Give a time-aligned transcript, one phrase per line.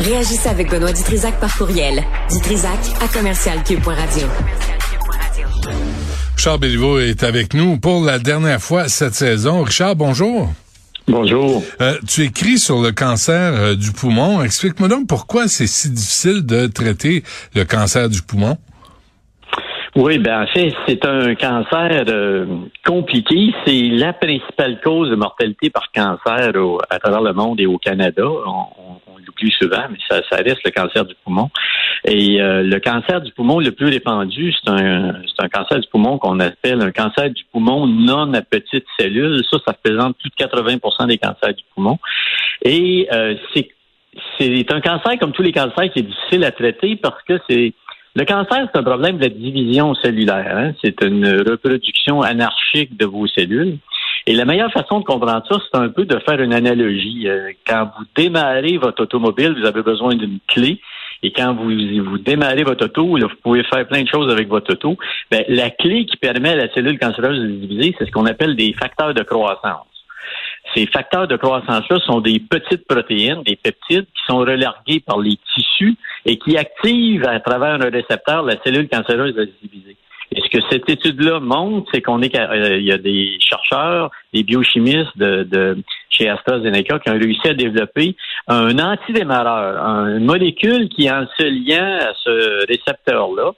[0.00, 2.02] Réagissez avec Benoît Dutrisac par courriel.
[2.30, 4.26] Dutrisac à commercialcube.radio.
[6.36, 9.62] Richard Béliveau est avec nous pour la dernière fois cette saison.
[9.62, 10.52] Richard, bonjour.
[11.06, 11.62] Bonjour.
[11.80, 14.42] Euh, tu écris sur le cancer euh, du poumon.
[14.42, 17.22] Explique-moi donc pourquoi c'est si difficile de traiter
[17.54, 18.58] le cancer du poumon.
[19.96, 22.46] Oui, ben en fait, c'est un cancer euh,
[22.84, 23.54] compliqué.
[23.64, 26.50] C'est la principale cause de mortalité par cancer
[26.90, 28.24] à travers le monde et au Canada.
[28.26, 28.66] On,
[29.06, 31.48] on, l'oublie souvent, mais ça, ça, reste le cancer du poumon.
[32.04, 36.18] Et euh, le cancer du poumon le plus répandu, c'est un, un cancer du poumon
[36.18, 39.42] qu'on appelle un cancer du poumon non à petites cellules.
[39.48, 41.98] Ça, ça représente plus de 80% des cancers du poumon.
[42.64, 43.68] Et euh, c'est
[44.38, 47.72] c'est un cancer comme tous les cancers qui est difficile à traiter parce que c'est
[48.16, 50.56] le cancer, c'est un problème de division cellulaire.
[50.56, 50.72] Hein.
[50.82, 53.78] C'est une reproduction anarchique de vos cellules.
[54.26, 57.28] Et la meilleure façon de comprendre ça, c'est un peu de faire une analogie.
[57.28, 60.80] Euh, quand vous démarrez votre automobile, vous avez besoin d'une clé.
[61.22, 61.70] Et quand vous,
[62.04, 64.96] vous démarrez votre auto, vous pouvez faire plein de choses avec votre auto.
[65.30, 68.26] Ben, la clé qui permet à la cellule cancéreuse de se diviser, c'est ce qu'on
[68.26, 69.93] appelle des facteurs de croissance.
[70.74, 75.38] Ces facteurs de croissance-là sont des petites protéines, des peptides, qui sont relargués par les
[75.54, 79.96] tissus et qui activent à travers un récepteur la cellule cancéreuse diviser.
[80.34, 84.10] Et ce que cette étude-là montre, c'est qu'on est, euh, il y a des chercheurs,
[84.32, 85.78] des biochimistes de, de,
[86.10, 88.16] chez AstraZeneca qui ont réussi à développer
[88.48, 93.52] un antidémarreur, une molécule qui, en se liant à ce récepteur-là,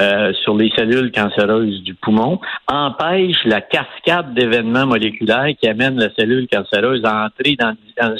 [0.00, 6.08] euh, sur les cellules cancéreuses du poumon empêche la cascade d'événements moléculaires qui amènent la
[6.14, 7.74] cellule cancéreuse à entrer dans,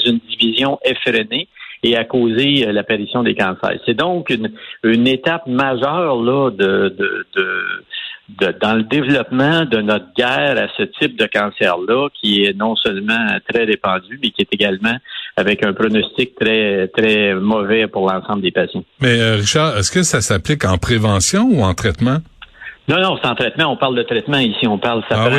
[0.05, 1.47] une division effrénée
[1.81, 3.79] et à causer euh, l'apparition des cancers.
[3.85, 6.95] C'est donc une, étape majeure là de
[8.61, 13.27] dans le développement de notre guerre à ce type de cancer-là, qui est non seulement
[13.49, 14.95] très répandu, mais qui est également
[15.37, 18.83] avec un pronostic très très mauvais pour l'ensemble des patients.
[19.01, 22.19] Mais euh, Richard, est-ce que ça s'applique en prévention ou en traitement?
[22.87, 23.71] Non, non, c'est en traitement.
[23.71, 24.67] On parle de traitement ici.
[24.67, 25.29] On parle ça ah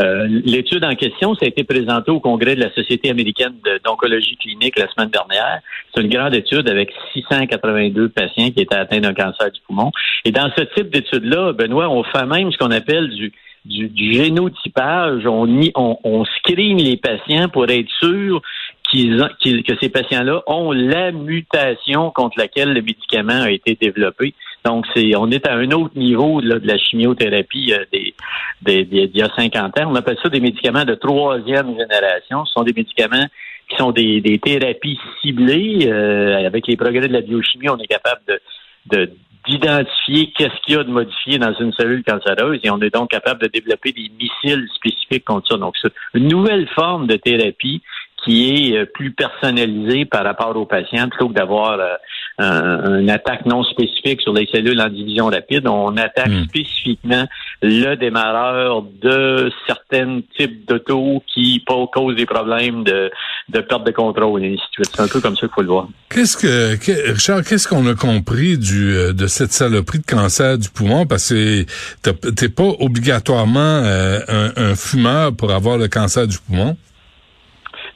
[0.00, 3.54] euh, L'étude en question, ça a été présenté au congrès de la Société américaine
[3.84, 5.60] d'oncologie clinique la semaine dernière.
[5.94, 9.92] C'est une grande étude avec 682 patients qui étaient atteints d'un cancer du poumon.
[10.24, 13.32] Et dans ce type d'étude-là, Benoît, on fait même ce qu'on appelle du,
[13.64, 15.26] du, génotypage.
[15.26, 18.42] On, on, on screen les patients pour être sûr
[18.90, 24.34] qu'ils, que ces patients-là ont la mutation contre laquelle le médicament a été développé.
[24.64, 28.14] Donc, c'est, on est à un autre niveau de la chimiothérapie euh, des,
[28.62, 29.88] des, des, d'il y a 50 ans.
[29.88, 32.44] On appelle ça des médicaments de troisième génération.
[32.44, 33.26] Ce sont des médicaments
[33.68, 35.88] qui sont des, des thérapies ciblées.
[35.88, 38.40] Euh, avec les progrès de la biochimie, on est capable de,
[38.86, 39.10] de
[39.48, 43.10] d'identifier qu'est-ce qu'il y a de modifié dans une cellule cancéreuse et on est donc
[43.10, 45.56] capable de développer des missiles spécifiques contre ça.
[45.56, 47.80] Donc, c'est une nouvelle forme de thérapie
[48.26, 51.78] qui est euh, plus personnalisé par rapport aux patients plutôt que d'avoir
[52.40, 55.66] euh, une attaque non spécifique sur les cellules en division rapide.
[55.68, 56.44] On attaque hmm.
[56.44, 57.26] spécifiquement
[57.62, 63.10] le démarreur de certains types d'auto qui causent des problèmes de,
[63.48, 64.90] de perte de contrôle et ainsi de suite.
[64.94, 65.88] C'est un peu comme ça qu'il faut le voir.
[66.10, 70.68] Qu'est-ce que, Richard, qu'est-ce qu'on a compris du euh, de cette saloperie de cancer du
[70.68, 71.06] poumon?
[71.06, 71.64] Parce que
[72.32, 76.76] t'es pas obligatoirement un, un fumeur pour avoir le cancer du poumon.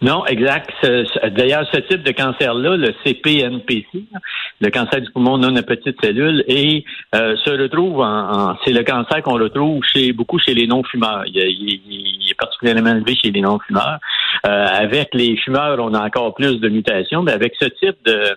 [0.02, 0.70] Non, exact.
[0.82, 4.04] D'ailleurs, ce type de cancer-là, le CPNPC,
[4.60, 6.84] le cancer du poumon non à petite cellule, et
[7.14, 11.24] euh, se retrouve en, c'est le cancer qu'on retrouve chez beaucoup chez les non-fumeurs.
[11.26, 13.98] Il, est particulièrement élevé chez les non-fumeurs.
[14.46, 18.36] Euh, avec les fumeurs, on a encore plus de mutations, mais avec ce type de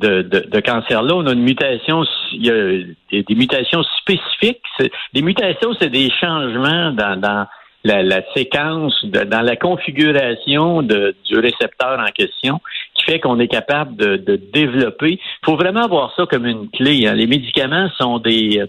[0.00, 4.60] de, de, cancer-là, on a une mutation, il y a des, mutations spécifiques.
[5.12, 7.46] Des mutations, c'est des changements dans, dans
[7.84, 12.60] la, séquence, dans la configuration de, du récepteur en question,
[12.94, 15.12] qui fait qu'on est capable de, de développer.
[15.12, 17.06] Il faut vraiment voir ça comme une clé.
[17.06, 17.14] Hein.
[17.14, 18.62] Les médicaments sont des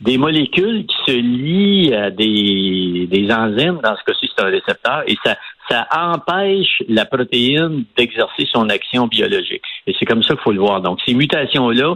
[0.00, 5.02] des molécules qui se lient à des, des enzymes, dans ce cas-ci, c'est un récepteur,
[5.06, 5.36] et ça,
[5.68, 9.62] ça empêche la protéine d'exercer son action biologique.
[9.86, 10.80] Et c'est comme ça qu'il faut le voir.
[10.80, 11.94] Donc, ces mutations-là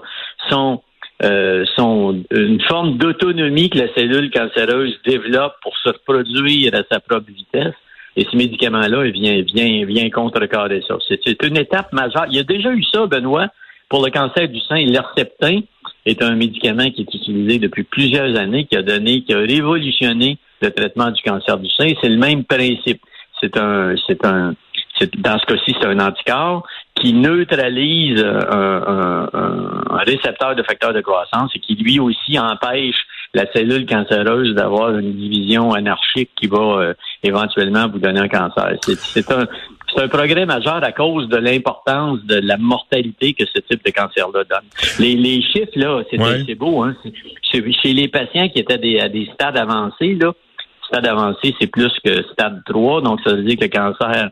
[0.48, 0.82] sont
[1.22, 7.00] euh, sont une forme d'autonomie que la cellule cancéreuse développe pour se reproduire à sa
[7.00, 7.74] propre vitesse.
[8.16, 10.96] Et ce médicament-là, il vient, vient, vient contrecarrer ça.
[11.08, 12.26] C'est une étape majeure.
[12.28, 13.48] Il y a déjà eu ça, Benoît,
[13.88, 14.84] pour le cancer du sein.
[14.84, 15.60] L'Herceptin
[16.06, 20.38] est un médicament qui est utilisé depuis plusieurs années, qui a donné, qui a révolutionné
[20.62, 21.92] le traitement du cancer du sein.
[22.00, 23.00] C'est le même principe.
[23.40, 24.54] C'est un, c'est un,
[25.18, 26.64] dans ce cas-ci, c'est un anticorps
[27.00, 29.28] qui neutralise un,
[30.06, 32.96] récepteur de facteur de croissance et qui lui aussi empêche
[33.34, 38.76] la cellule cancéreuse d'avoir une division anarchique qui va euh, éventuellement vous donner un cancer.
[38.80, 39.46] C'est un
[39.96, 44.44] un progrès majeur à cause de l'importance de la mortalité que ce type de cancer-là
[44.44, 44.68] donne.
[44.98, 46.94] Les, les chiffres, là, c'est beau, hein?
[47.52, 50.32] Chez les patients qui étaient à des stades avancés, là,
[50.86, 54.30] stade avancé, c'est plus que stade 3, donc ça veut dire que le cancer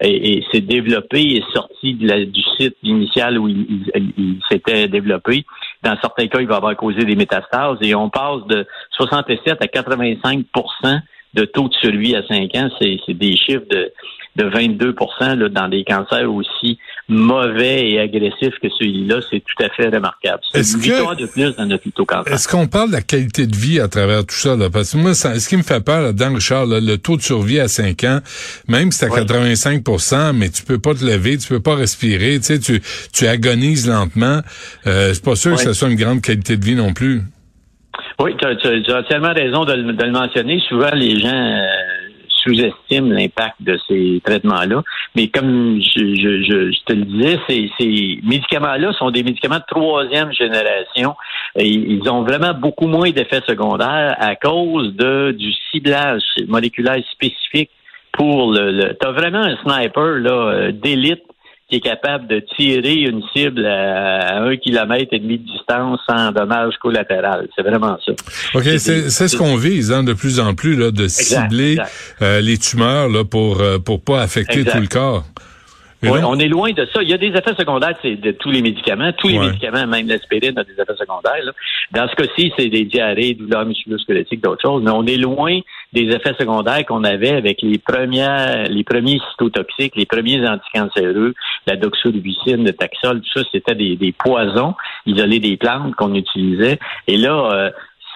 [0.00, 5.44] et, s'est développé et sorti du site initial où il, s'était développé.
[5.82, 9.66] Dans certains cas, il va avoir causé des métastases et on passe de 67 à
[9.66, 11.00] 85%
[11.34, 12.68] de taux de survie à 5 ans.
[12.80, 13.92] C'est des chiffres de
[14.38, 16.78] de 22 là, dans des cancers aussi
[17.08, 20.40] mauvais et agressifs que celui-là, c'est tout à fait remarquable.
[20.52, 22.32] C'est une victoire de plus dans notre cancer.
[22.32, 24.56] Est-ce qu'on parle de la qualité de vie à travers tout ça?
[24.56, 24.68] Là?
[24.70, 27.68] Parce que moi, ce qui me fait peur là-dedans, Richard, le taux de survie à
[27.68, 28.20] 5 ans,
[28.68, 32.38] même si c'est à 85% mais tu peux pas te lever, tu peux pas respirer,
[32.38, 32.80] tu sais, tu,
[33.12, 34.40] tu agonises lentement.
[34.86, 37.22] Euh, c'est pas sûr que ce soit une grande qualité de vie non plus.
[38.20, 40.60] Oui, tu as, tellement raison de, le mentionner.
[40.68, 41.28] Souvent, les gens...
[41.28, 41.97] Euh,
[42.42, 44.82] sous-estime l'impact de ces traitements-là.
[45.14, 51.14] Mais comme je, te le disais, ces, ces médicaments-là sont des médicaments de troisième génération.
[51.56, 57.70] Ils ont vraiment beaucoup moins d'effets secondaires à cause de du ciblage moléculaire spécifique
[58.12, 58.70] pour le.
[58.72, 61.22] le tu as vraiment un sniper là euh, d'élite
[61.68, 66.32] qui est capable de tirer une cible à, un kilomètre et demi de distance sans
[66.32, 67.48] dommage collatéral.
[67.54, 68.12] C'est vraiment ça.
[68.54, 71.78] OK, c'est ce qu'on vise hein, de plus en plus, là, de cibler
[72.22, 75.24] euh, les tumeurs là, pour euh, pour pas affecter tout le corps.
[76.02, 77.02] Oui, on est loin de ça.
[77.02, 79.12] Il y a des effets secondaires de tous les médicaments.
[79.18, 81.52] Tous les médicaments, même l'aspirine, a des effets secondaires.
[81.90, 84.82] Dans ce cas-ci, c'est des diarrhées, douleurs musculo-squelettiques, d'autres choses.
[84.84, 85.58] Mais on est loin
[85.92, 91.34] des effets secondaires qu'on avait avec les premières, les premiers cytotoxiques, les premiers anticancéreux,
[91.66, 94.74] la doxorubicine, le taxol, tout ça, c'était des, des poisons
[95.06, 96.78] isolés des plantes qu'on utilisait.
[97.06, 97.70] Et là, euh,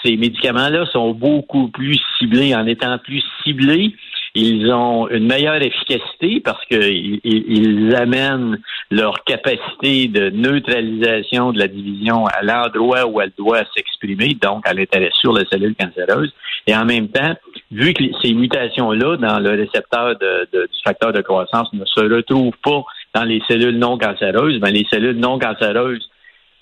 [0.05, 2.55] ces médicaments-là sont beaucoup plus ciblés.
[2.55, 3.95] En étant plus ciblés,
[4.35, 8.59] ils ont une meilleure efficacité parce qu'ils ils amènent
[8.91, 14.73] leur capacité de neutralisation de la division à l'endroit où elle doit s'exprimer, donc à
[14.73, 16.33] l'intérieur sur la cellule cancéreuse.
[16.67, 17.35] Et en même temps,
[17.73, 22.85] vu que ces mutations-là dans le récepteur du facteur de croissance ne se retrouvent pas
[23.15, 26.09] dans les cellules non cancéreuses, ben les cellules non cancéreuses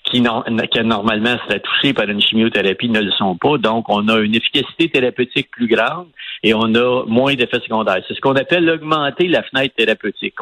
[0.03, 3.57] qui, normalement seraient touchées par une chimiothérapie ne le sont pas.
[3.57, 6.07] Donc, on a une efficacité thérapeutique plus grande
[6.43, 8.01] et on a moins d'effets secondaires.
[8.07, 10.35] C'est ce qu'on appelle augmenter la fenêtre thérapeutique.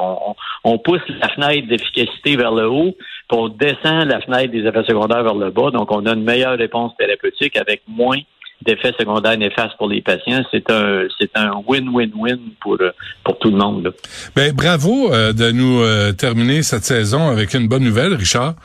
[0.63, 2.95] On, pousse la fenêtre d'efficacité vers le haut,
[3.27, 5.71] pour on descend la fenêtre des effets secondaires vers le bas.
[5.71, 8.19] Donc, on a une meilleure réponse thérapeutique avec moins
[8.61, 10.43] d'effets secondaires néfastes pour les patients.
[10.51, 12.77] C'est un c'est un win-win-win pour
[13.23, 13.93] pour tout le monde.
[14.35, 18.55] Ben bravo euh, de nous euh, terminer cette saison avec une bonne nouvelle, Richard.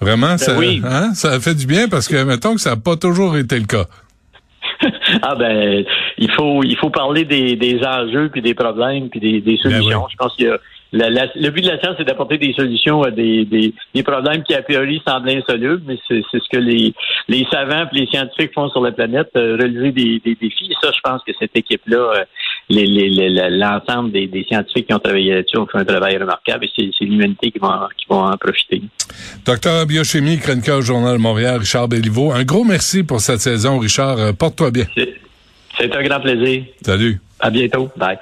[0.00, 2.76] Vraiment, ben ça, hein, ça a fait du bien parce que mettons que ça n'a
[2.76, 3.84] pas toujours été le cas.
[5.22, 5.84] ah ben,
[6.18, 9.70] il faut il faut parler des, des enjeux puis des problèmes puis des, des ben
[9.70, 10.06] solutions.
[10.10, 10.58] Je pense qu'il y a
[10.94, 14.62] le but de la science, c'est d'apporter des solutions à des, des, problèmes qui, a
[14.62, 16.94] priori, semblent insolubles, mais c'est ce que les,
[17.28, 20.68] les savants et les scientifiques font sur la planète, euh, relever des, des, défis.
[20.70, 25.34] Et ça, je pense que cette équipe-là, euh, l'ensemble des, des, scientifiques qui ont travaillé
[25.34, 28.82] là-dessus ont fait un travail remarquable et c'est l'humanité qui va, qui va en profiter.
[29.44, 32.32] Docteur en biochimie, chroniqueur au Journal Montréal, Richard Béliveau.
[32.32, 34.18] Un gros merci pour cette saison, Richard.
[34.18, 34.86] Euh, porte-toi bien.
[35.76, 36.64] C'est un grand plaisir.
[36.82, 37.20] Salut.
[37.40, 37.90] À bientôt.
[37.96, 38.18] Bye.